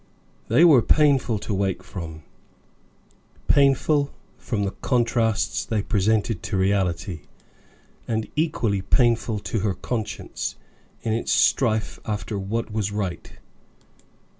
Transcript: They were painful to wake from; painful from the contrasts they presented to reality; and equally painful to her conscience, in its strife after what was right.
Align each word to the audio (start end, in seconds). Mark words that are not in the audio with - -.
They 0.47 0.65
were 0.65 0.81
painful 0.81 1.37
to 1.37 1.53
wake 1.53 1.83
from; 1.83 2.23
painful 3.47 4.11
from 4.39 4.63
the 4.63 4.71
contrasts 4.71 5.63
they 5.63 5.83
presented 5.83 6.41
to 6.41 6.57
reality; 6.57 7.19
and 8.07 8.27
equally 8.35 8.81
painful 8.81 9.37
to 9.41 9.59
her 9.59 9.75
conscience, 9.75 10.55
in 11.03 11.13
its 11.13 11.31
strife 11.31 11.99
after 12.03 12.39
what 12.39 12.71
was 12.71 12.91
right. 12.91 13.31